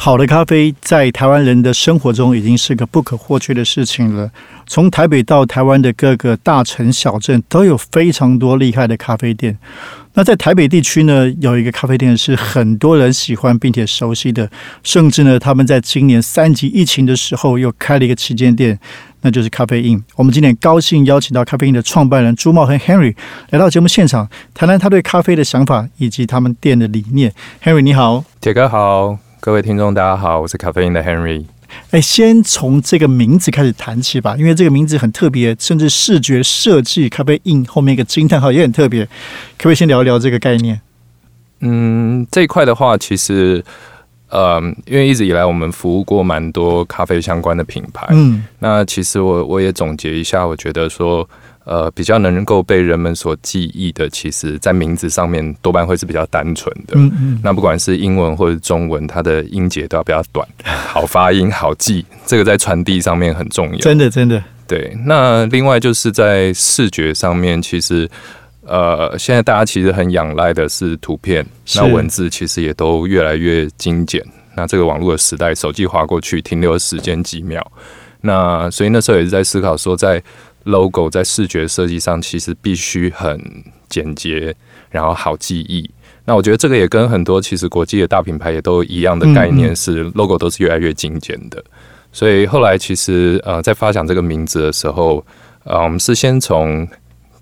[0.00, 4.30] 好的咖啡在台湾人的生活中已经是个不可或缺的事情了。
[4.64, 9.58] 从台北到台湾的各个大城小镇，都有非常多厉害的咖啡店。
[10.14, 14.48] 那在台北地区呢，有一个咖啡店是很多人喜欢并且熟悉的，
[14.84, 18.78] 甚至呢，他们在今年三级疫情的时候又开了一个旗舰店，
[19.22, 20.00] 那就是咖啡印。
[20.14, 23.16] 我们今天高兴邀请到咖啡印的创办人朱茂和 Henry
[23.50, 27.32] 来到节目现场，谈谈他对咖啡的想法以及他们店的理念。
[27.62, 29.18] Henry 你好，铁哥好。
[29.40, 31.44] 各位听众，大家好，我是咖啡因的 Henry。
[31.92, 39.04] 哎，先从这个名字开始谈起吧，因为这个名字很特别，甚至视觉设计，咖啡印后面一个惊叹号也很特别。
[39.04, 39.10] 可
[39.58, 40.80] 不可以先聊一聊这个概念？
[41.60, 43.64] 嗯，这一块的话，其实，
[44.28, 51.28] 呃，因为一直以来我们服务过蛮多咖啡相关的品牌，嗯，那其实我我也总结一下，我觉得说。
[51.68, 56.94] 呃，比较能够被人们所记忆的，其实在名字上面多半会是比较单纯的。
[56.94, 57.40] 嗯嗯。
[57.44, 62.06] 那不管是英文或者中文，它的音节都要比较短，好发音，好记。
[62.24, 63.78] 这个在传递上面很重要。
[63.80, 64.42] 真的，真的。
[64.66, 64.96] 对。
[65.04, 68.08] 那另外就是在视觉上面，其实
[68.64, 71.44] 呃，现在大家其实很仰赖的是图片，
[71.76, 74.24] 那文字其实也都越来越精简。
[74.56, 77.64] 那这个网络的时代，手机划过去停留的时间几秒。
[78.20, 80.20] 那所以那时候也是在思考说，在
[80.68, 83.40] logo 在视觉设计上其实必须很
[83.88, 84.54] 简洁，
[84.90, 85.88] 然后好记忆。
[86.24, 91.64] 那我觉得这个也跟很多其实国际的大品牌也都一样的概念，是 logo 都是越来越精简的。
[92.12, 95.24] 所以后来其实呃在发想这个名字的时候，
[95.64, 96.86] 呃我们是先从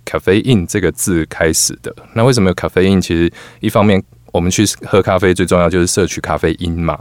[0.05, 1.95] 咖啡因这个字开始的。
[2.15, 3.01] 那为什么有咖啡因？
[3.01, 4.01] 其实一方面
[4.33, 6.99] 我们去喝咖啡最重要就是摄取咖啡因嘛。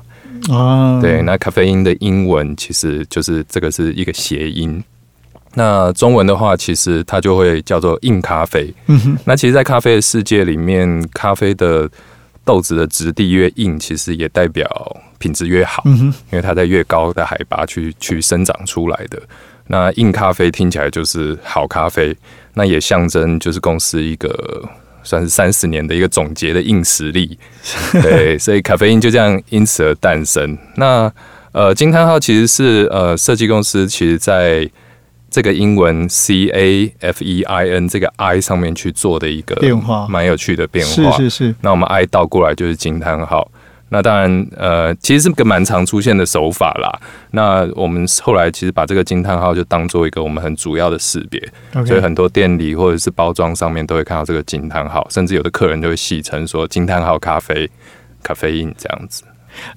[0.50, 4.84] 啊，对，那咖啡因的英文其实就是这个是一个谐音。
[5.56, 8.74] 那中文的话，其实它就会叫做硬咖啡。
[8.88, 9.18] 嗯哼。
[9.26, 11.90] 那其实，在咖啡的世界里面，咖啡的
[12.44, 15.82] 豆子的质地越硬，其实也代表品质越好。
[15.86, 16.06] 嗯哼。
[16.06, 19.22] 因为它在越高的海拔去去生长出来的，
[19.68, 22.16] 那硬咖啡听起来就是好咖啡，
[22.54, 24.64] 那也象征就是公司一个
[25.04, 27.38] 算是三十年的一个总结的硬实力。
[28.04, 30.58] 对，所以咖啡因就这样因此而诞生。
[30.76, 31.10] 那
[31.54, 34.70] 呃，惊叹号其实是呃设计公司，其实在
[35.36, 41.12] 这个英文 C A F E I N 这个 I 上面去做的一个变化，蛮有趣的变化。
[41.12, 41.56] 是是是。
[41.60, 43.52] 那我们 I 倒过来就是惊叹号。
[43.90, 46.90] 那当然，呃，其实是个蛮常出现的手法啦。
[47.32, 51.46] 那我们后来其实把这个惊叹号就当做一个我们很主要的识别，
[51.86, 57.70] 所以很多店里或者是包装上面都会看到这个惊叹号，甚至有的客人就会戏称说惊叹号咖啡、
[58.24, 59.26] 咖啡因这样子。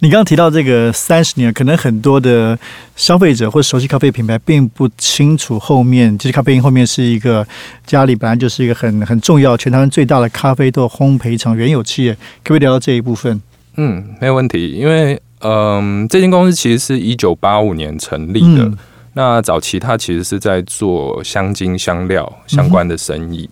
[0.01, 2.59] 你刚刚提到这个三十年，可能很多的
[2.97, 7.47] 消费者或熟悉咖啡品牌并不清楚后面，其实咖啡因后面是一个
[7.87, 13.41] 家里本来就是一个很很重要、全台湾最大的咖啡豆烘焙厂原有企业，可不可以聊到这一部分？
[13.77, 18.71] 嗯，没有问题，因为嗯，这间公司其实是一九八五年成立的，
[19.13, 23.49] 那早期它其实是在做香精香料相关的生意。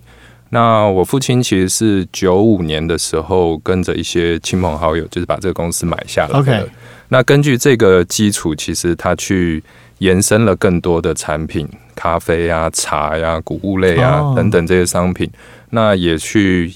[0.50, 6.68] 那我父亲其实是九五年的时候跟着一些亲朋好友，就是把这个公司买下来的。
[7.08, 9.62] 那根据这个基础，其实他去
[9.98, 15.30] 延伸了更多的产品，咖啡呀、茶呀、谷物类啊等等这些商品。
[15.70, 16.72] 那也去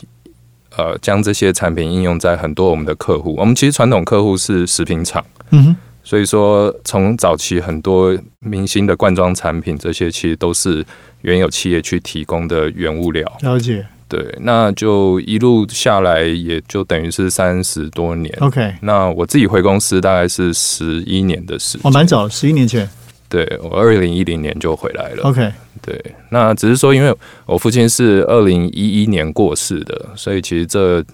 [0.76, 3.34] 呃将这些产品应用在很多我们的客户。
[3.38, 10.84] 我们其实传统客户是食品厂，嗯哼，所以说从早期很多明星的罐装产品，这些其实都是。
[11.22, 18.34] 原有企业去提供的原物料，了解，对，那就一路下来，也就等于是三十多年。
[18.41, 22.89] OK，那我自己回公司大概是十一年的时间，哦，蛮早，十一年前。
[23.28, 25.25] 对我二零一零年就回来了。
[25.25, 25.53] OK，
[25.83, 31.05] 对，那只是说，因为我父亲是二零一一年过世的，所以其实这，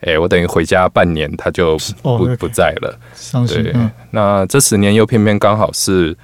[0.00, 2.98] 哎，我等于回家半年，他就不不在了。
[3.46, 3.74] 对，
[4.10, 6.16] 那这十年又偏偏刚好是。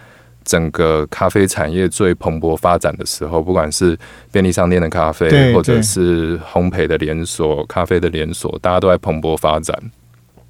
[0.49, 3.99] 整个咖啡产业最蓬勃发展的时候，不管是
[4.31, 9.77] 便利商店的咖啡，或者是烘焙的连锁、咖啡的连锁，大家都在蓬勃发展。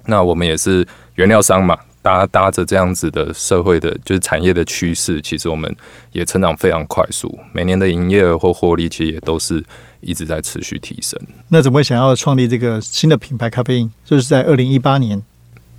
[0.05, 0.85] 那我们也是
[1.15, 5.75] 原料商嘛，搭搭着这样子的社会的，就是产业的趋势，其实我们
[6.11, 7.35] 也成长非常快速。
[7.51, 9.63] 每年的营业额或获利，其实也都是
[10.01, 11.19] 一直在持续提升。
[11.49, 13.91] 那怎么会想要创立这个新的品牌咖啡因？
[14.05, 15.21] 就是在二零一八年。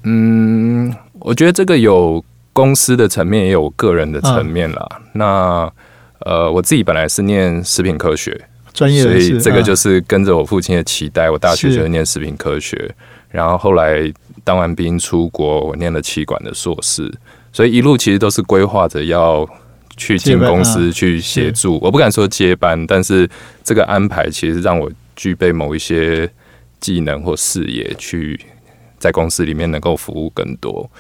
[0.03, 2.25] 嗯，我觉得这个有。
[2.51, 4.85] 公司的层面也有个人的层面啦。
[5.13, 5.73] 那
[6.27, 11.31] 呃，我自己本来是念食品科学，专业所，以这个就啊是跟着我父亲的期待。
[11.31, 12.93] 我大学是就是念食品科学，
[13.31, 14.13] 然后后来
[14.43, 17.09] 当完兵出国，我念了气管的硕士，
[17.53, 19.49] 所以一路其实都是规划着要
[19.99, 21.79] 去进公司啊去协助。
[21.83, 23.29] 我不敢说接班，但是
[23.63, 26.27] 这个安排其实让我具备某一些
[26.81, 28.41] 技能或视野，去
[28.99, 30.91] 在公司里面能够服务更多。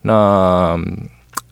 [0.00, 1.08] 那嗯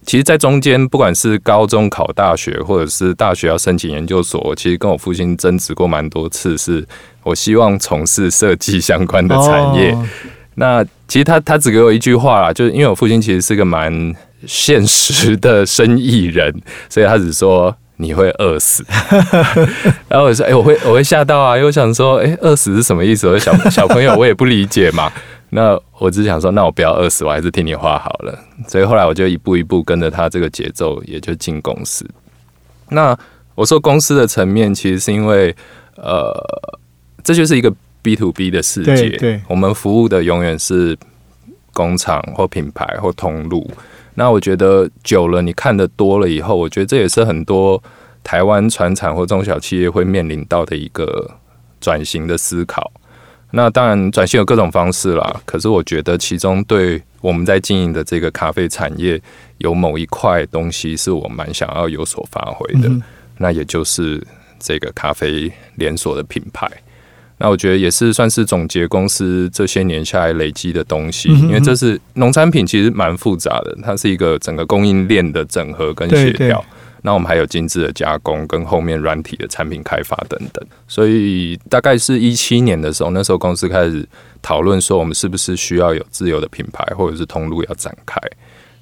[0.06, 6.86] 其实，在中间，不管是高中考大学，或者是大学要申请研究所，其实跟我父亲争执过蛮多次，是
[7.24, 9.90] 我希望从事设计相关的产业。
[9.90, 10.06] 哦
[10.58, 13.92] 那其实他他只给我一句话啦，就是因为我父亲其实是个蛮
[14.46, 16.54] 现实的生意人，
[16.88, 18.84] 所以他只说你会饿死。
[20.08, 23.26] 然后我说，哎、我会我会吓到啊，因为我想说，哎、饿死是什么意思？
[23.28, 25.12] 我小小朋友我也不理解嘛。
[25.50, 28.38] 那我只是想说，那我不要饿死，我还是听你话好了。
[28.68, 32.04] 所以后来我就一步一步跟着他这个节奏，也就进公司。
[32.90, 33.16] 那
[33.54, 35.54] 我说公司的层面，其实是因为
[35.96, 36.34] 呃，
[37.22, 37.72] 这就是一个
[38.02, 38.94] B to B 的世界。
[38.94, 40.98] 对对我们服务的永远是
[41.72, 43.70] 工厂或品牌或通路。
[44.16, 47.80] 那我觉得久了，你看的多了以后，我觉得这也是很多
[48.24, 51.30] 台湾传产或中小企业会面临到的一个
[51.80, 52.90] 转型的思考。
[53.52, 55.40] 那当然，转型有各种方式啦。
[55.44, 59.20] 可是我觉得其中对我们在经营的这个咖啡产业，
[59.58, 62.88] 有某一块东西是我蛮想要有所发挥的。
[62.88, 63.00] 嗯
[63.38, 64.26] 那也就是
[64.58, 66.66] 这个咖啡连锁的品牌。
[67.38, 76.64] 那我觉得也是算是总结公司这些年下来累积的东西，嗯哼因为这是农产品，其实蛮复杂的，它是一个整个供应链的整合跟协调。
[77.02, 80.66] 那我们还有精致的加工，跟后面软体的产品开发等等。
[80.88, 84.04] 所以大概是一七年的时候，那时候公司开始
[84.42, 88.20] 讨论说，我们是不是需要有自由的品牌或者是通路要展开。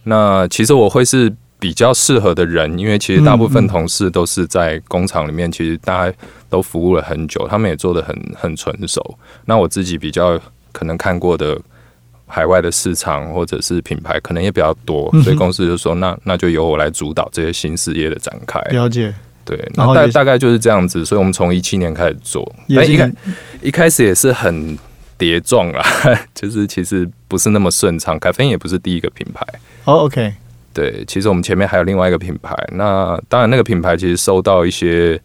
[0.05, 1.31] 那其实我会是
[1.65, 6.15] 比较适合的人，因为其实大部分同事都是在工厂里面，其实大家
[6.51, 9.19] 都服务了很久，他们也做的很很纯熟。
[9.47, 10.39] 那我自己比较
[10.73, 11.59] 可能看过的
[12.27, 18.61] 海外的市场或者是品牌，可能也比较多，所以公司就说，那那就由我来主导这些新事业的展开。
[18.65, 19.15] 了解，
[19.47, 23.11] 对，那大大概就是这样子，所以我们从一七年开始做，但一开
[23.63, 24.79] 一开始也是很
[25.17, 25.83] 跌撞啦，
[26.35, 28.19] 就是其实不是那么顺畅。
[28.19, 29.47] 咖啡因也不是第一个品牌，
[29.87, 30.31] 哦，OK，
[30.75, 32.55] 对，其实我们前面还有另外一个品牌。
[32.73, 35.19] 那当然，那个品牌其实收到一些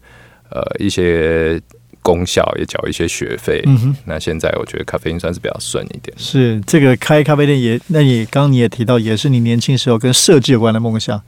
[0.50, 1.60] 呃一些
[2.02, 3.60] 功效，也缴一些学费。
[3.66, 3.96] 嗯哼。
[4.06, 6.16] 那现在我觉得咖啡因算是比较顺一点。
[6.16, 11.20] 是这个开咖啡店也，那你刚刚你也提到，也是你年轻时候跟设计有关的梦想，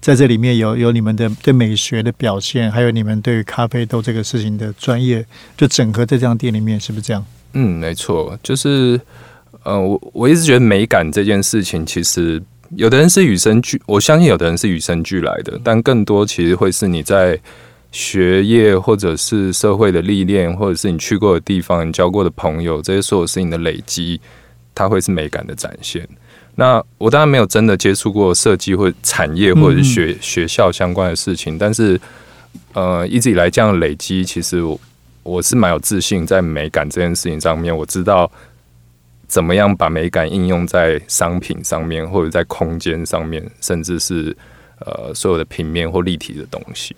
[0.00, 5.24] 在这里面有有你们的对美学的表现，还有你们对于咖啡豆这个事情的专业，
[5.56, 7.24] 就整合在这样店里面，是不是这样？
[7.54, 9.00] 嗯，没错，就是
[9.62, 12.42] 呃，我我一直觉得美感这件事情，其实
[12.76, 17.38] 有的人是与生俱，我相信有的人是与生俱来的，但更多其实会是你在
[17.90, 24.20] 学业或者是社会的历练，或者是你去过的地方、你交过的朋友，这些所有事情的累积，
[24.74, 26.08] 它会是美感的展现。
[26.54, 32.00] 那我当然没有真的接触过设计或产业或者是学、学校相关的事情，但是
[32.72, 34.80] 呃，一直以来这样的累积，其实我
[35.22, 38.30] 我是蛮有自信在美感这件事情上面，我知道
[39.32, 44.36] 怎么样把美感应用在商品上面，或者在空间上面，甚至是
[44.80, 46.94] 呃所有的平面或立体的东西。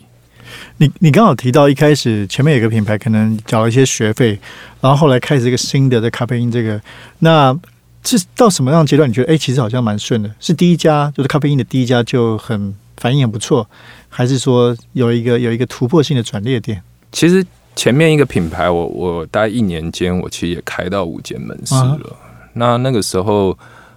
[0.78, 4.36] 你你刚好提到一开始前面有个品牌可能缴了一些学费，
[4.80, 6.80] 然后后来开始一个新的在咖啡因这个，
[7.20, 7.56] 那
[8.02, 9.08] 是到什么样的阶段？
[9.08, 13.64] 你觉得哎、其实好像蛮顺的，是第一家就是咖啡因的第一家就很反应很不错，
[14.08, 16.82] 还是说有一个有一个突破性的转捩点？
[17.12, 22.16] 其实前面一个品牌我，我大概一年间，我其实也开到五间门市了。
[22.54, 23.56] 那那个时候，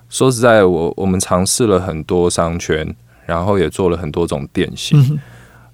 [0.09, 2.95] 说实在，我我们尝试了很多商圈，
[3.25, 5.19] 然后也做了很多种店型，嗯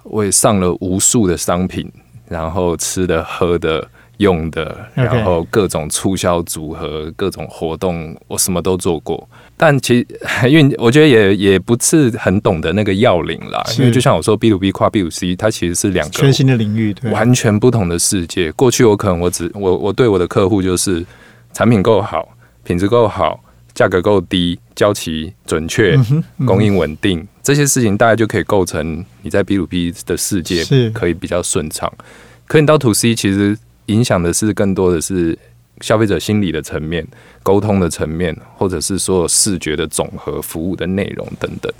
[0.03, 1.89] 我也上了无数的商品，
[2.27, 3.87] 然后吃的、喝的、
[4.17, 9.25] 用的，然后各种促销组合、各种活动，我什么都做过。
[9.55, 18.51] 但其实，因为我觉得也也不是很懂得那个要领啦，因为就像我说，B to B 跨 B to C，它其实是两个全新的领域，对，完全不同的世界。
[18.51, 21.05] 过去我可能我只我我对我的客户就是
[21.53, 22.27] 产品够好，
[22.63, 23.43] 品质够好，
[23.73, 31.91] 价格够低，交期准确，嗯嗯供应稳定，这些事情大概就可以构成你在 B to B 的世界是可以比较顺畅。
[32.45, 35.37] 可你到 To C，其实影响的是更多的是
[35.81, 37.07] 消费者心理的层面、
[37.41, 41.71] 沟通的层面，或者是所有视觉的总和、服务的内容等等。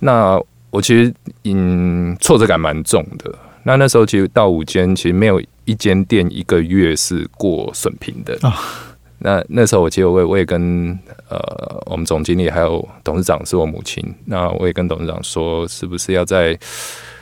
[0.00, 0.38] 那
[0.70, 1.14] 我其实
[1.44, 3.32] 嗯挫折感蛮重的。
[3.62, 8.60] 那那时候其实到五间，其实没有一间店一个月是过损平的啊
[9.24, 10.98] 那那时候我其实我也我也跟
[11.28, 11.38] 呃
[11.86, 16.58] 我们总经理还有董事长是我母亲，那我也跟董事长说，是不是要再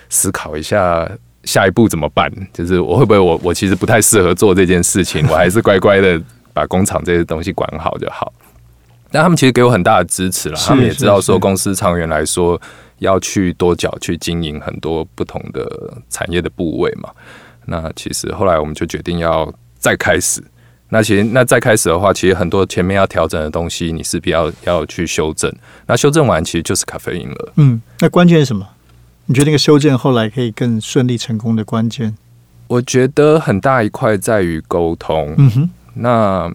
[0.09, 1.07] 思考一下
[1.45, 2.33] 下一步怎么办？
[2.55, 6.19] 就是我会不会我我其实不太适合做这件事情， 我还是乖乖的
[6.55, 8.33] 把工厂这些东西管好就好。
[9.11, 12.59] 但他们其实给我很大的支持了，他们也知道说公司长远来说
[13.01, 17.11] 要去多角去经营很多不同的产业的部位嘛。
[17.67, 20.43] 那其实后来我们就决定要再开始。
[20.91, 25.51] 那其实那再开始的话，其实很多前面要调整的东西，你势必要要去修正。
[25.87, 27.53] 那修正完，其实就是咖啡因了。
[27.57, 28.69] 嗯，那关键是什么？
[29.27, 32.17] 你觉得那个修正后来可以更顺利成功的关键？
[32.67, 35.35] 我觉得很大一块在于沟通。
[35.39, 36.53] 嗯哼，那。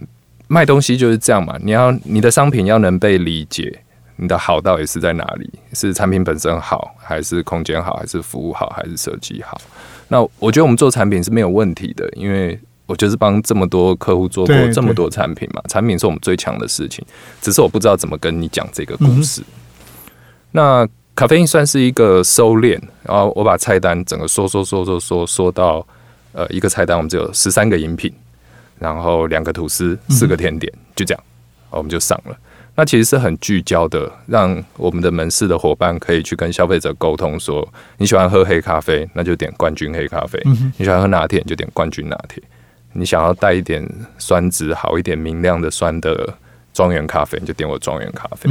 [0.47, 3.79] 卖东西就是这样嘛，你要你的商品要能被理解，
[4.17, 5.49] 你的好到底是在哪里？
[5.73, 9.59] 是产品本身好，还是空间好，还是服务好，还是设计好？
[10.07, 17.03] 那我觉得我们做产品是没有问题的，因为我就是帮这么多客户做过这么多产品嘛，产品是我们最强的事情，
[17.41, 19.41] 只是我不知道怎么跟你讲这个故事。
[20.51, 25.85] 那咖啡因算是一个收敛，然后我把菜单整个缩缩缩缩缩缩到
[26.33, 28.13] 呃一个菜单，我们只有十三个饮品。
[28.77, 31.23] 然后两个吐司，四个甜点，就这样，
[31.69, 32.37] 我们就上了。
[32.75, 37.65] 那其实是很聚焦的，让我们的门市的伙伴可以去跟消费者沟通，说
[37.97, 40.37] 你喜欢喝黑咖啡，那就点冠军黑咖啡；
[40.77, 42.43] 你喜欢喝拿铁，就点冠军拿铁；
[42.95, 43.85] 你想要带一点
[44.17, 46.33] 酸质好一点、明亮的酸的
[46.73, 48.49] 庄园咖啡，你就点我庄园咖啡。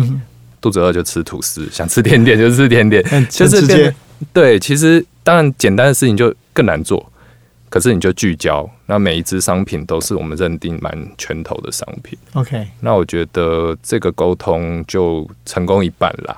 [0.60, 3.94] 肚子饿就吃吐司，想吃甜点就吃甜点， 就是变
[4.32, 4.58] 对。
[4.58, 7.04] 其实当然简单的事情就更难做。
[7.68, 12.16] 可是你就聚焦，那每一只商品都是我们认定蛮拳头的商品。
[12.34, 16.36] OK，那我觉得这个沟通就成功一半啦。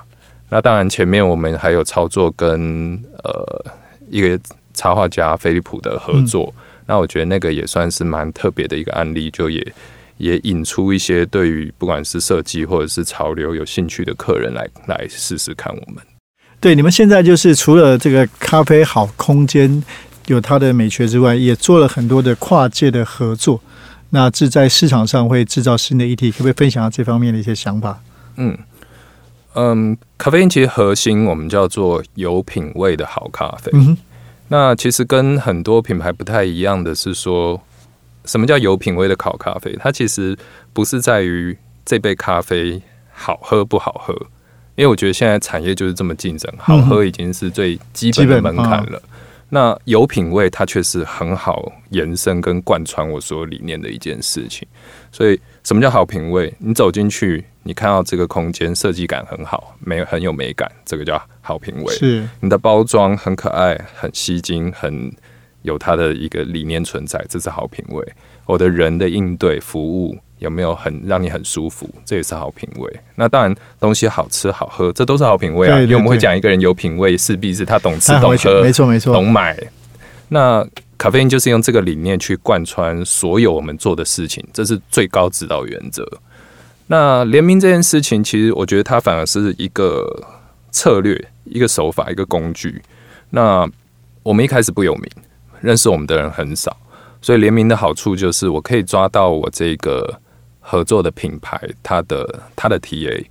[0.49, 3.65] 那当然前面我们还有操作跟呃
[4.09, 4.39] 一个
[4.73, 6.51] 插画家菲利浦的合作，
[6.87, 9.73] 那我觉得那个也算是蛮特别的一个案例，就也
[10.17, 16.03] 也引出一些对于不管是设计或者是潮流有兴趣的客人来来试试看我们。
[16.59, 19.83] 对，你们现在就是除了这个咖啡好空间。
[20.27, 23.61] 有它的美学之外，也做了很多的跨界的合作。
[24.09, 27.97] 那这在市场上会制造新的议题，可不可以分享下这方面的一些想法？
[28.35, 28.57] 嗯
[29.53, 33.71] 嗯，咖啡因其实核心我们叫做有品味的好咖啡。
[33.73, 33.97] 嗯
[34.49, 37.61] 那其实跟很多品牌不太一样的是说，
[38.25, 39.75] 什么叫有品味的烤咖啡？
[39.79, 40.37] 它其实
[40.73, 44.13] 不是在于这杯咖啡好喝不好喝，
[44.75, 49.01] 因为我觉得现在产业就是这么竞争，好喝已经是最基本的门槛了。
[49.49, 54.67] 那有品味，它却是很好延伸跟贯穿我所有理念的一件事情。
[55.09, 56.53] 所以，什么叫好品味？
[56.59, 61.93] 你走进去，你看到这个空间设计感很好，美很有美感，这个叫好品味。
[61.93, 65.11] 是你的包装很可爱，很吸睛，很
[65.63, 68.01] 有它的一个理念存在，这是好品味。
[68.45, 70.17] 我的人的应对服务。
[70.39, 71.89] 有没有很让你很舒服？
[72.05, 72.99] 这也是好品味。
[73.15, 75.81] 那当然，东西好吃好喝，这都是好品味啊。
[75.81, 79.57] 因为我们会讲一个人有品味，势必是他懂吃懂喝，没错没错，懂买。
[80.27, 80.63] 那
[80.97, 86.05] 咖啡因就是用这个理念去贯穿所有我们做的事情，这是最高指导原则。
[86.87, 90.05] 那联名这件事情，其实我觉得它反而是一个
[90.71, 92.81] 策略、一个手法、一个工具。
[93.29, 93.69] 那
[94.23, 95.09] 我们一开始不有名，
[95.61, 96.75] 认识我们的人很少，
[97.21, 100.19] 所以联名的好处就是我可以抓到我这个。
[100.69, 103.23] 合作的品牌，它的它的 TA，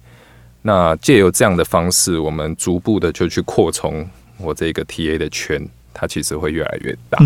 [0.62, 4.08] 那借由这样的方式，我们逐步的就去扩充
[4.38, 5.68] 我这个 TA 的圈，
[5.99, 7.19] 它其实会越来越大。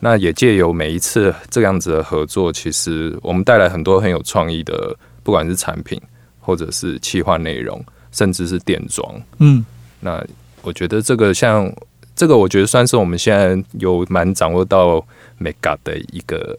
[0.00, 6.00] 那也借由每一次这样子的合作，其实我们带来很多很有创意的，不管是产品，
[6.40, 9.22] 或者是企划内容，甚至是店装。
[9.38, 9.64] 嗯，
[10.00, 10.24] 那
[10.62, 11.72] 我觉得这个像
[12.16, 14.98] 这个，我觉得算是我们现在有蛮掌握到
[15.40, 16.56] mega 的一个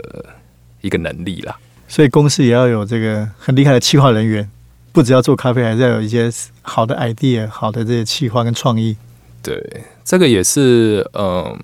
[0.82, 1.58] 一个能力啦。
[1.90, 4.50] 所以公司也要有这个很厉害的企划人员，
[4.94, 8.96] 不只要做咖啡，还是要有一些好的 idea、好的这些企划跟创意。
[9.44, 11.57] 对，这个也是嗯，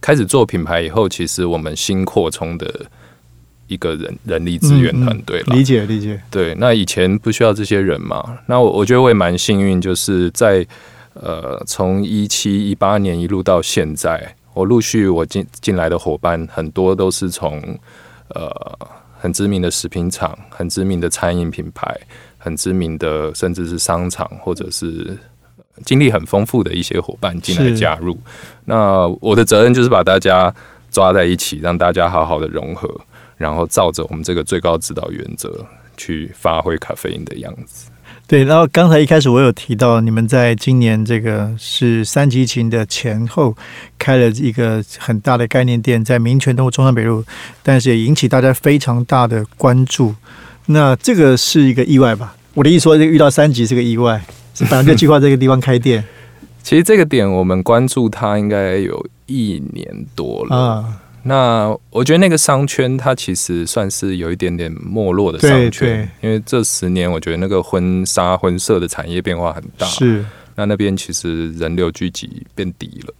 [0.00, 2.86] 开始做品牌以后，其实我们新扩充的
[3.66, 6.20] 一个人人力资源团队理解理解。
[6.30, 8.38] 对，那以前不需要这些人嘛？
[8.46, 10.66] 那我我觉得我也蛮幸运，就是在
[11.14, 17.78] 呃，从一七一八年一路到现在，我陆续我进进来的伙伴很多都是从
[18.28, 18.78] 呃。
[19.20, 21.92] 很知名的食品厂，很知名的餐饮品牌，
[22.38, 25.18] 很知名的甚至是商场，或者是
[25.84, 28.18] 经历很丰富的一些伙伴进来加入。
[28.64, 30.54] 那我的责任就是把大家
[30.90, 32.88] 抓在一起，让大家好好的融合，
[33.36, 35.66] 然后照着我们这个最高指导原则
[35.96, 37.90] 去发挥咖啡因的样子。
[38.26, 43.56] 对，然后刚才一开始我有提到，你们在今年这个是三级琴的前后
[43.98, 47.24] 开了一个很大的概念店，在民权东路中山北路，
[47.62, 50.14] 但是也引起大家非常大的关注。
[50.66, 52.36] 那这个是一个意外吧？
[52.52, 54.22] 我的意思说，遇到三级是个意外，
[54.58, 56.04] 是本来就计划这个地方开店。
[56.62, 60.84] 其实这个点我们关注它应该有一年多了啊。
[61.22, 70.24] 那我觉得那个商圈它其实算是有一点点没落的商圈，因为这十年我觉得那个婚纱婚摄的产业变化很大，是
[70.54, 73.14] 那那边其实人流聚集变低了。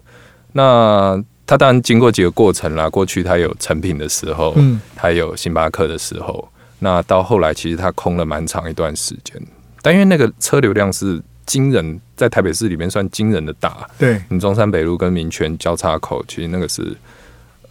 [0.52, 9.40] 那它当然经过几个过程啦，过去它有成品的时候，嗯，它有星巴克的时候，那到后来其实它空了蛮长一段时间，
[9.82, 14.22] 但因为那个车流量是惊人，在台北市里面算惊人的大，对。
[14.28, 16.96] 你中山北路跟民权交叉口，其实那个是。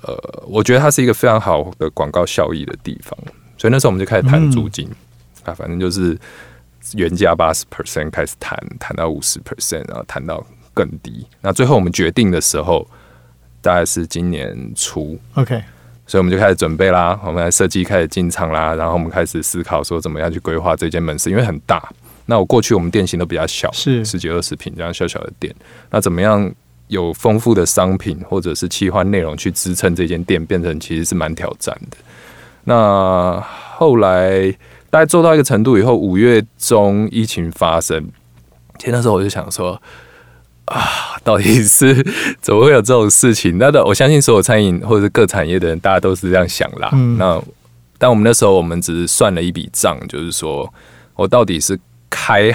[0.03, 3.17] 呃，我觉得它是一个非常好的广告效益的地方，
[3.57, 4.87] 所以那时候我们就开始谈租金。
[5.43, 6.15] 啊，反正就是
[6.93, 11.25] 原价八十 percent 开始谈，谈到五十 percent，然后谈到更低。
[11.41, 12.87] 那最后我们决定的时候，
[13.59, 15.61] 大概是今年初，OK，
[16.07, 21.87] 所以我们就开始准备啦，我们来设计开始进场啦，然后我们开始思考说怎么样去规划这间门市，因为很大。
[22.25, 25.53] 那我过去我们店型都比较小，是十几二十平这样小小的店，
[25.91, 26.51] 那怎么样？
[26.89, 31.97] 有丰富的商品或者是企划内容去支撑这间店，变成其实是蛮挑战的。
[32.63, 33.43] 那
[33.75, 34.49] 后来
[34.89, 38.07] 大概做到一个程度以后，五月中疫情发生，
[38.79, 39.81] 其实那时候我就想说，
[40.67, 41.95] 啊，到底是
[42.41, 43.57] 怎么会有这种事情？
[43.57, 46.89] 那的我相信所有餐饮或者是各产业的人，大家都是这样想啦。
[47.17, 47.41] 那
[47.97, 50.71] 但我们那时候我们只是算了一笔账，就是说
[51.15, 52.51] 我到底是开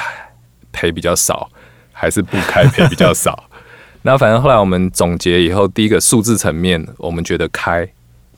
[0.73, 1.50] 赔比较少，
[1.92, 3.45] 还是不开赔比较少？
[4.02, 7.88] 那反正后来我们总结以后，第一个数字层面，我们觉得开，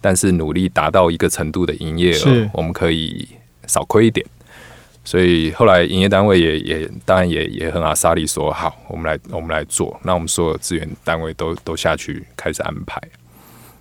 [0.00, 3.28] 但是努力达到一个程度的营业额，我们可以
[3.66, 4.24] 少亏一点。
[5.04, 9.98] 所以后来营业单位也也当然也也很阿萨利说好，我们来我们来做。
[10.02, 13.00] 那我们所有资源单位都都下去开始安排。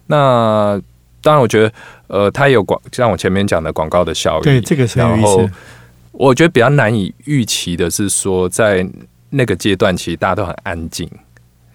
[0.08, 0.80] 那
[1.22, 1.74] 当然我觉得，
[2.08, 5.50] 呃，它有广像我前面讲的广告的效益，对这个是有意思。
[6.12, 8.86] 我觉得比较难以预期的是说，在
[9.30, 11.10] 那个阶段，其实大家都很安静。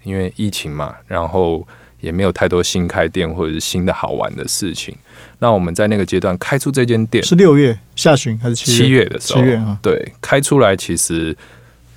[0.04, 1.66] 因为疫情嘛，然后
[2.00, 4.96] 也没有太多新开店或者是新的好玩的事情。
[5.38, 9.40] 那我们在那个阶段开出这间店是六月下旬还是七月的时候？
[9.40, 11.36] 七月啊，对，开出来其实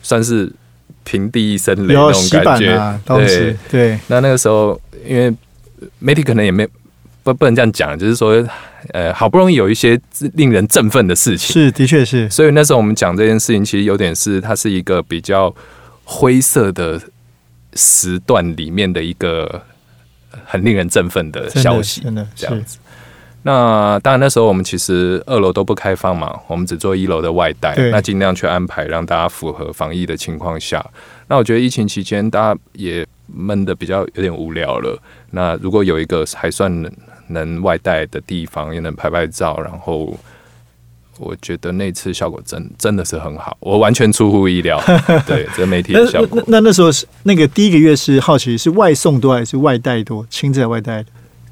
[0.01, 0.51] 算是
[1.03, 2.99] 平地一声雷那种感觉。
[3.05, 5.33] 对对，那那个时候因为
[5.99, 6.67] 媒体可能也没
[7.23, 8.47] 不不能这样讲，就是说
[8.93, 9.99] 呃，好不容易有一些
[10.33, 12.29] 令人振奋的事情，是的确是。
[12.29, 15.53] 所以那时候我们讲这件事情，其实有点是它是一个比较
[16.03, 17.01] 灰色的。
[17.73, 19.63] 时段里面的一个
[20.43, 22.77] 很令人振奋的消息，真的这样子。
[23.43, 30.85] 那当然那时候我们其实二楼都不开放嘛，我们只做一楼的外带，那尽量去安排让大家符合防疫的情况下。
[31.27, 34.97] 那我觉得疫情期间大家也闷的比较有点无聊了。
[35.31, 36.91] 那如果有一个还算能
[37.27, 40.17] 能外带的地方，也能拍拍照，然后。
[41.19, 44.81] 我觉得那次效果真真的是很好，我完全出乎意料。
[45.27, 46.41] 对，这媒体的效果。
[46.47, 50.25] 那那时候是那个第一个月是好奇是外送多还是外带多？
[50.31, 51.09] 亲自外带的？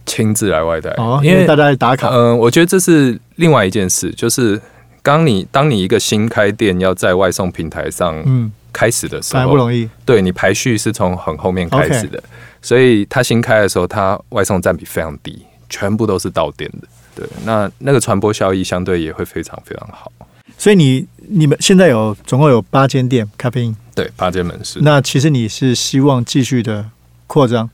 [0.10, 2.10] 亲自来外带哦，因为大家打卡。
[2.10, 4.60] 嗯，我觉得这是另外一件事，就是
[5.04, 9.88] 当你当你一个新开店要在外送平台上嗯开始的时候，不容易。
[10.04, 12.22] 对你排序是从很后面开始的，
[12.60, 16.88] 所以它新开的时候，它外送占比非常低，全部都是到店的。
[17.14, 20.12] 对，那那个传播效益相对也会非常非常好。
[20.58, 24.80] 所以你你们现在有总共有八间店咖啡因，对，八间门市。
[24.82, 26.90] 那其实你是希望继续的
[27.28, 27.70] 扩张？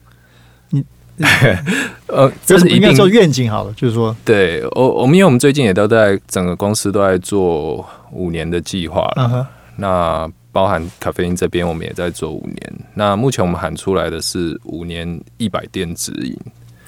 [1.17, 1.25] 你
[2.07, 9.47] 呃， 这是应该做愿景好了，就是说，对我我们因为我们最近也都在整个公司都在做五年的计划了。
[9.77, 12.73] 那包含咖啡因这边，我们也在做五年。
[12.93, 16.37] 那目前我们喊出来的是五年一百店直营。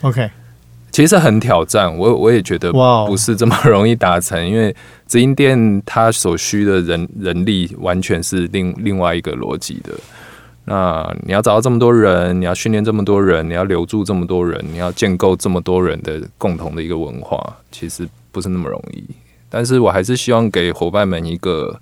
[0.02, 0.30] OK。
[0.90, 2.72] 其实很挑战，我我也觉得
[3.06, 4.74] 不是这么容易达成，因为
[5.06, 9.92] 直营店它所需的人人力完全是另另外一个逻辑的。
[10.70, 19.04] 那你要找到这么多人，你要训练这么多人，你要留住这么多人，你要建构这么多人的共同的一个文化，其实不是那么容易。
[19.50, 21.80] 但是我还是希望给伙伴们一个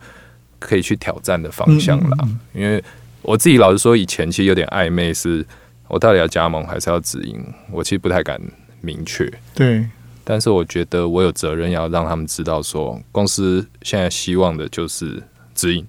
[0.60, 2.18] 可以去挑战的方向啦。
[2.54, 2.84] 因为
[3.24, 5.44] 我自己老实说，以前其实有点暧昧，是
[5.88, 8.40] 我到底要加盟还是要直营，我其实不太敢。
[8.82, 9.84] 明确对，
[10.24, 15.24] 但是我觉得我有责任要让他们知道，说公司现在希望的就是
[15.56, 15.84] 直营，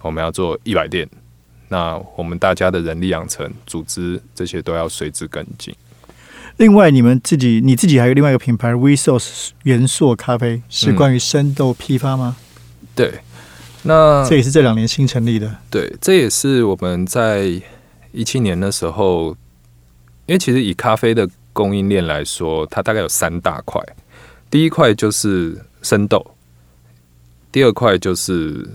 [0.00, 1.06] 我们要做一百店，
[1.72, 5.74] 那我们大家的人力养成、组织这些都要随之跟进。
[6.58, 12.36] 另外，你们自己你自己还有另外一个品牌 Resource 元素咖啡，是关于生豆批发吗？
[12.94, 13.14] 对，
[13.82, 15.56] 那这也是这两年新成立的。
[15.70, 17.60] 对，这也是我们在
[18.12, 19.36] 一七年的时候，
[20.26, 21.28] 因为其实以咖啡的。
[21.54, 23.78] 供应链来说，它大概有三大块。
[24.48, 26.34] 第一块就是生豆，
[27.52, 28.66] 第二块就是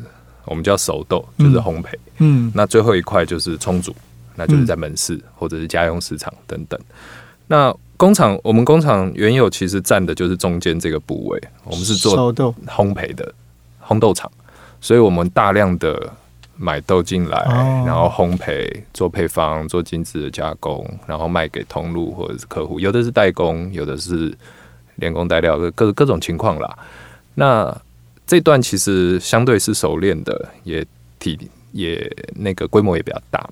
[0.47, 1.89] 我们叫熟豆，就是烘焙。
[2.17, 3.95] 嗯，那最后一块就是冲煮，
[4.35, 6.79] 那就是在门市或者是家用市场等等。
[7.47, 13.33] 那工厂，我们工厂原有其实占的就是中间这个部位，我们是做烘焙的
[13.85, 14.31] 烘豆厂，
[14.81, 16.11] 所以我们大量的
[16.55, 17.43] 买豆进来，
[17.85, 24.35] 然后烘焙做配方，做精致的加工，然后卖给通路或者是客户，有的是代工，有的是
[24.95, 26.77] 连工带料，各各种情况啦。
[27.33, 27.75] 那
[28.27, 30.85] 这段其实相对是熟练的，也
[31.17, 31.39] 体
[31.71, 33.49] 也那个规模也比较大。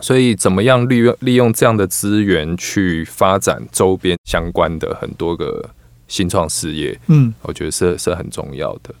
[0.00, 5.68] 所以，怎么样利用利用这样的资源去发展周边相关的很多个
[6.08, 6.98] 新创事业？
[7.06, 8.92] 嗯，我觉得是是很重要的。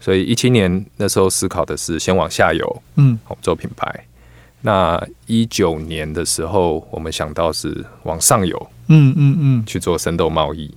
[0.00, 4.06] 所以一七年那时候思考的是先往下游，嗯，做品牌。
[4.62, 10.72] 那一九年的时候，我们想到是往上游，嗯嗯嗯，去做深度贸易。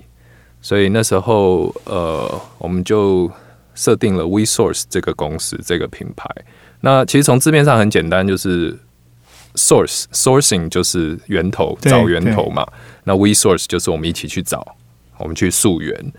[0.60, 3.30] 所以那时候，呃，我们就
[3.74, 6.28] 设定了 WeSource 这个公司这个品牌。
[6.80, 8.78] 那其实从字面上很简单，就是。
[9.54, 12.66] Source sourcing 就是源头，找源头嘛。
[13.04, 14.66] 那 We Source 就是我们一起去找，
[15.18, 16.12] 我们去溯源。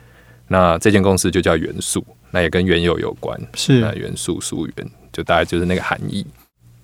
[0.49, 3.35] 那这间公司就叫元素，那也跟原有有关。
[3.55, 6.23] 是那元素溯源，就大概就是那个含义。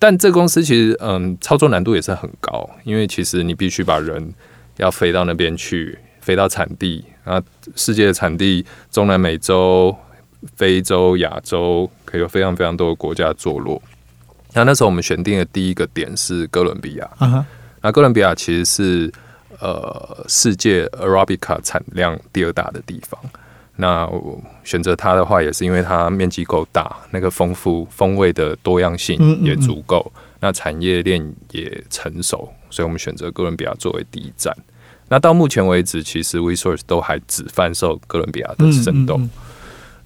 [0.00, 4.34] 但这公司其实，嗯，操作难度也是很高，因为其实你必须把人
[4.78, 7.40] 要飞到那边去，飞到产地啊，
[7.76, 9.96] 世界的产地，中南美洲、
[10.56, 13.80] 非洲、亚洲，可以有非常非常多的国家坐落。
[14.52, 17.08] 那那时候我们选定的第一个点是哥伦比亚。
[17.82, 19.12] 那哥伦比亚其实是
[19.60, 23.20] 呃世界 Arabica 产量第二大的地方。
[23.76, 24.06] 那
[24.62, 34.54] 选择它的话，也是因为它面积够大，那个丰富风味的多样性也足够，那产业链也成熟，所以我们选择哥伦比亚作为第一站。
[35.08, 39.18] 那到目前为止，其实 WeSource 都还只贩售哥伦比亚的生豆。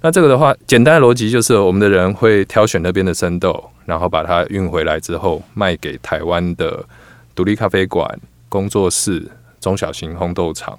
[0.05, 6.85] 那这个的话，简单的逻辑就是，我们的人会挑选那边的生豆，然后把它运回来之后，卖给台湾的
[7.35, 8.07] 独立咖啡馆、
[8.51, 9.27] 工作室、
[9.63, 10.79] 中小型烘豆厂，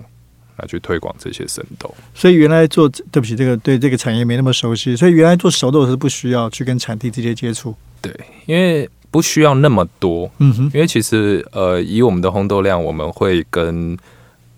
[0.57, 1.91] 来去推广这些生豆。
[2.13, 7.75] 所以原来做对不起，这个对这个产业没那么熟悉，所以原来做熟豆是不需要去跟产地直接接触。
[8.03, 10.29] 对，因为不需要那么多。
[10.37, 13.97] 嗯哼，因为其实呃，以我们的烘豆量，我们会跟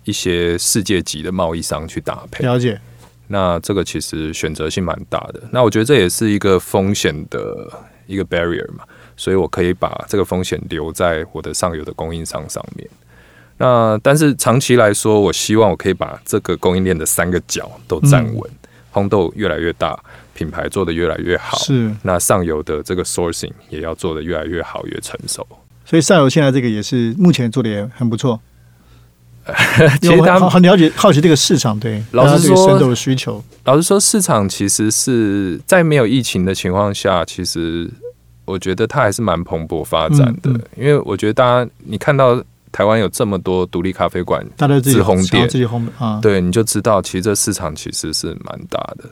[0.04, 2.44] 一些世界级的贸易商去搭配。
[2.44, 2.78] 了解。
[3.28, 7.70] 那这个其实选择性蛮大的，那我觉得这也是一个风险的
[8.06, 8.84] 一个 barrier 嘛，
[9.16, 12.88] 所以我可以把这个风险留在我的上游的供应商上面。
[13.58, 18.50] 那但是长期来说，我希望我可以把这个供应链的三个角都站稳，
[18.90, 19.98] 红豆越来越大，
[20.32, 25.46] 品牌做得越来越好，是那上游的这个 sourcing 也要做得越来越好，越成熟。
[25.84, 28.40] 所以上游现在这个也是目前做的也很不错。
[30.00, 33.42] 其实他很了解、好奇这个市场，对，老实说，深度的需求。
[33.64, 37.90] 老实说，市场其实是在没有疫情的情况下，其实
[38.44, 40.50] 我觉得它还是蛮蓬勃发展的。
[40.76, 44.44] 因为我觉得，大家你看到台湾有这么多独立咖啡馆、
[44.82, 49.04] 自烘店、自己烘啊，对，你就知道其实这市场其实是蛮大的。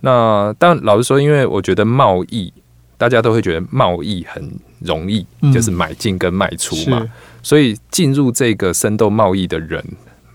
[0.00, 2.52] 那但老实说，因为我觉得贸易，
[2.96, 7.06] 大家都会觉得贸易很容易，就是买进跟卖出嘛。
[7.42, 9.84] 所以进入这个生豆贸易的人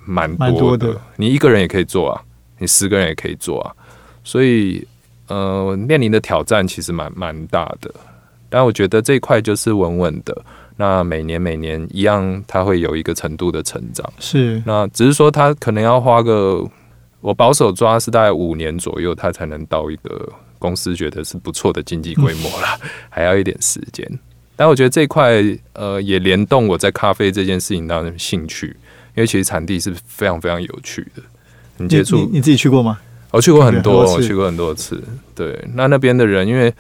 [0.06, 2.22] 蛮多的，你一个人也可以做啊，
[2.60, 3.76] 你十个人也可以做啊。
[4.24, 4.86] 所以
[5.28, 7.94] 呃，面临的挑战其实蛮蛮大的。
[8.50, 10.46] 但我觉得这一块就是稳稳的，
[10.78, 14.08] 那每年每年一样，它会有一个程度的成长。
[14.20, 16.64] 是，那只是说它可能要花个，
[17.22, 22.68] 我保守抓是大概五年左右，它才能到一个公司觉得是不错的经济规模了，
[23.10, 24.08] 还要一点时间。
[24.56, 28.68] 但我觉得这块呃也联动我在咖啡这件事情当中兴趣，
[29.16, 31.22] 因为其实产地是非常非常有趣的。
[31.78, 32.98] 你接触你自己去过吗？
[33.32, 35.04] 我去过很多，我去过很多次。
[35.36, 36.74] 对，那那边的人，因为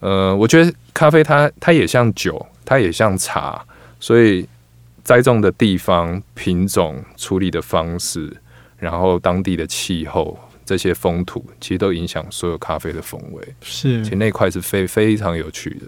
[0.00, 3.64] 呃，我觉得咖啡它它也像酒，它也像茶，
[3.98, 4.46] 所以
[5.02, 8.30] 栽种的地方、品种、处理的方式，
[8.78, 13.42] 然后当地的气候这些风土，其实都影响所有咖啡的风味。
[13.62, 15.86] 是，其实那块是非非常有趣的。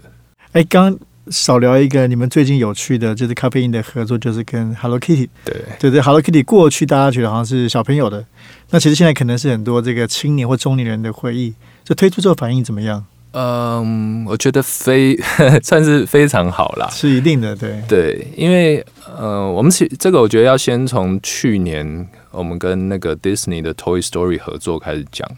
[0.53, 0.97] 哎，刚。
[1.29, 5.29] 少聊一个，你们最近有趣的，就是咖啡因的合作，就是跟 Hello Kitty。
[5.45, 8.25] 对对对，Hello Kitty 过去大家觉得好像是小朋友的，
[8.71, 11.53] 那其实现在可能是很多这个青年或中年人的回忆。
[11.83, 13.05] 这推出之后反应怎么样？
[13.33, 15.15] 嗯，我觉得非
[15.61, 18.83] 算是非常好啦，是一定的，对对，因为
[19.15, 25.29] 呃，我们其这个我觉得要先从去年我们跟那个 Disney 的 Toy Story 合作开始讲。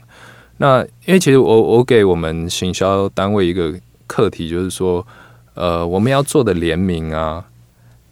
[0.58, 3.74] 那因为其实我我给我们行销单位一个
[4.08, 5.06] 课题，就是说。
[5.54, 7.44] 呃，我们要做的联名啊，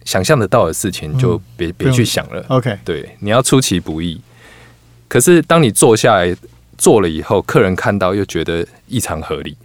[0.06, 2.46] 想象得到的事情就别别去想了。
[2.50, 4.20] OK，对，你要出其不意。
[5.08, 6.36] 可是当你做下来
[6.78, 9.58] 做了以后，客人看到又觉得异常合理，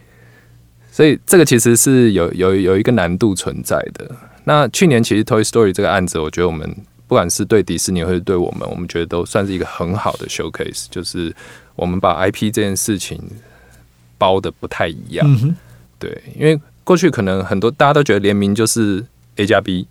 [0.90, 4.10] 所以这个其实是有有有一个难度存在的。
[4.44, 6.74] 那去年其实 Toy Story 这个案子，我觉得我们
[7.06, 11.34] 不管是对迪士尼，或者对我们，我们觉得都算是一个很好的 showcase，就是
[11.74, 13.20] 我们把 IP 这件事情
[14.16, 15.54] 包的不太一样。
[15.98, 19.04] 对，因为过去可能很多大家都觉得联名就是
[19.36, 19.88] A 加 B，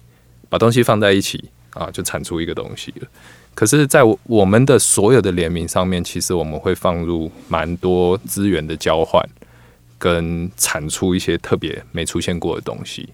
[0.48, 3.08] 把东西放在一起啊，就产出一个东西了。
[3.56, 9.24] 可是，在我们的所有的联名上面，其实我们会放入蛮多资源的交换，
[10.00, 13.10] 跟产出一些特别没出现过的东西。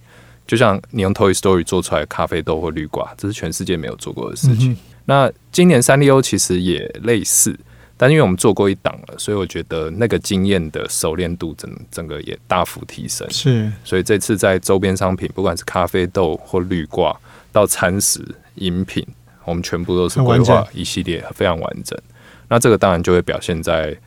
[0.47, 4.75] 就像你用 Toy Story 做出来咖啡豆或绿瓜，这是全世界没有做过的事情。
[5.05, 7.57] 那今年三丽鸥其实也类似，
[8.01, 13.29] 但因为我们做过一档了，所以我觉得那个经验的熟练度整整个也大幅提升。
[13.29, 17.13] 是，所以这次在周边商品，不管是咖啡豆或绿挂，
[17.51, 18.23] 到餐食
[18.55, 19.05] 饮品。
[19.45, 21.97] 我们全部都是规划一系列非常完整，
[22.47, 23.97] 那这个当然就会表现在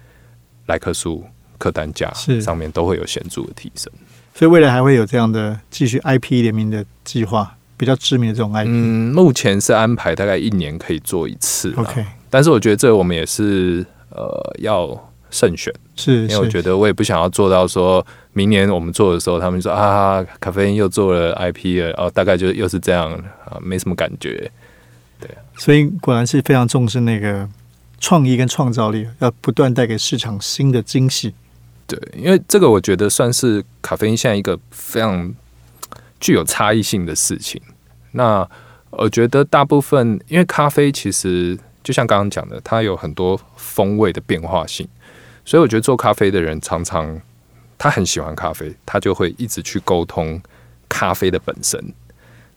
[0.67, 1.25] 来客数、
[1.59, 2.09] 客单价
[2.41, 3.93] 上面都会有显著的提升。
[4.37, 8.69] 所以未来还会有这样的继续 IP 联名的计划，比较知名的这种 IP。
[8.69, 11.75] 嗯，目前是安排大概一年可以做一次。
[11.77, 14.97] OK，但是我觉得这我们也是呃要
[15.33, 23.11] 慎选，是因为我觉得我也不想要做到说明年我们做的时候，他们说啊，咖啡因又做了 IP 了，哦，大概就又是这样
[23.47, 24.49] 啊，没什么感觉。
[25.19, 27.49] 对，所以果然是非常重视那个
[27.99, 31.35] 创意跟创造力，要不断带给市场新的惊喜。
[31.89, 35.35] 对，因为这个我觉得算是咖啡因现在一个非常
[36.21, 37.61] 具有差异性的事情。
[38.13, 38.49] 那
[38.91, 44.89] 我觉得大部分，因为咖啡其实就像刚刚讲的，它有很多风味的变化性，
[45.45, 47.21] 所以我觉得做咖啡的人常常
[47.77, 50.41] 他很喜欢咖啡，他就会一直去沟通
[50.89, 51.79] 咖啡的本身，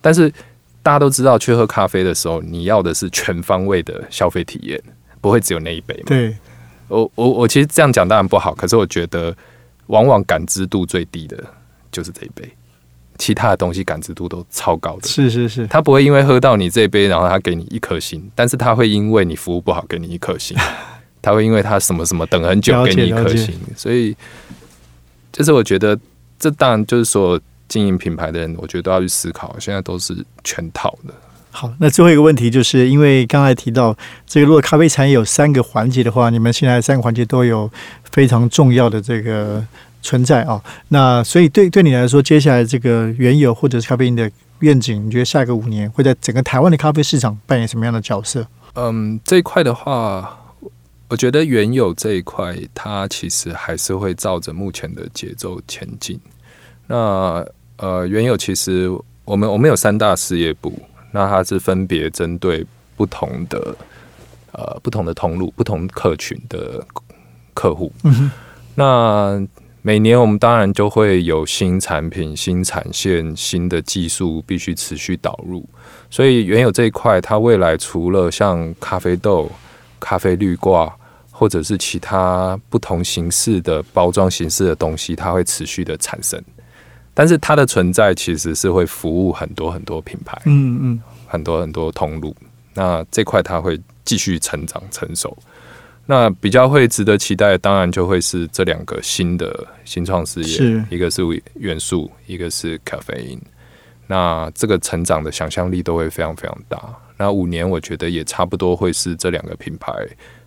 [0.01, 0.31] 但是。
[0.85, 4.79] 大家都知道，去喝咖啡的时候，你要的是全方位的消费体验，
[5.19, 5.95] 不会只有那一杯。
[6.05, 6.37] 对，
[6.87, 9.35] 我我我其实这样讲当然不好，可是我觉得，
[9.87, 11.43] 往往感知度最低的
[11.91, 12.47] 就是这一杯，
[13.17, 15.08] 其他的东西感知度都超高的。
[15.08, 20.58] 是是是，他不会因为喝到你这杯，然后他给你一颗星，但是他会因为你服务不好给你一颗星，
[21.21, 24.15] 他会因为他什么什么等很久给你一颗星，所以
[25.32, 25.99] 就是我觉得
[26.39, 27.39] 这当然就是说。
[27.67, 31.12] 经营品牌的人，我觉得都要去思考，现在都是全套的。
[31.49, 33.97] 好，那最后一个问题，就是因为刚才提到
[34.28, 37.67] 这个，如果咖啡产业有三个环节的话，你们现在三个环节都有
[38.12, 39.65] 非常重要的这个
[40.05, 40.61] 存在啊。
[40.89, 48.45] 那所以对对你来说，接下来这个原有或者是咖啡因的愿景，你觉得下一个五年会在整个台湾的咖啡市场扮演什么样的角色？
[48.75, 50.37] 嗯，这一块的话，
[51.07, 56.19] 我觉得原有这一块，它其实还是会照着目前的节奏前进。
[56.87, 57.43] 那
[57.77, 58.89] 呃，原有其实
[59.25, 60.77] 我们我们有三大事业部，
[61.11, 62.65] 那它是分别针对
[62.95, 63.75] 不同的
[64.51, 66.85] 呃不同的通路、不同客群的
[67.53, 67.91] 客户。
[68.03, 68.29] 嗯
[68.75, 69.41] 那
[69.85, 75.63] 每年我们当然就会有新产品、新产线、新的技术必须持续导入，
[76.09, 79.47] 所以原有这一块，它未来除了像咖啡豆、
[79.99, 80.91] 咖啡滤挂，
[81.29, 86.43] 或者是其他不同形式的包装形式的东西，它会持续的产生。
[87.13, 92.35] 但是它的存在其实是会服务很多很多品牌，嗯嗯，很多很多通路。
[92.73, 95.37] 那这块它会继续成长成熟。
[96.05, 101.21] 那比较会值得期待，当然就会是这两个新的新创事业，一个是
[101.55, 103.41] 元素，一个是咖啡因。
[104.07, 106.79] 那这个成长的想象力都会非常非常大。
[107.17, 109.91] 那五年我觉得也差不多会是这两个品牌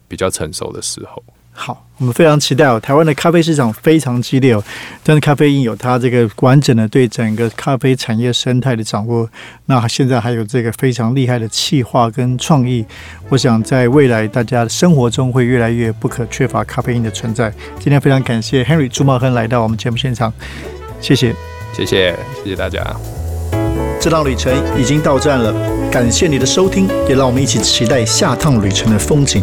[0.07, 1.23] 比较成熟的时候。
[1.61, 2.79] 好，我们非常期待哦。
[2.79, 4.63] 台湾的咖啡市场非常激烈哦，
[5.03, 9.29] 但是咖啡因有它这个完整的对整个咖啡产业生态的掌握。
[9.67, 12.87] 那现在还有这个非常厉害的气化跟创意，
[13.29, 17.53] 我想在未来大家的生活中会越来越不可缺乏咖啡因的存在。
[17.81, 20.33] 今天非常感谢 Henry 朱茂亨来到我们节目现场，
[21.01, 21.35] 谢谢，
[21.73, 22.87] 谢谢，谢谢大家。
[24.01, 25.53] 这趟旅程已经到站了，
[25.91, 29.43] 感谢你的收听，也让我们一起期待下趟旅程的风景。